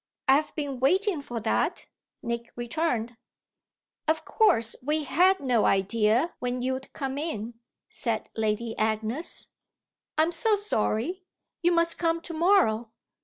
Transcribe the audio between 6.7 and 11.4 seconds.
come in," said Lady Agnes. "I'm so sorry.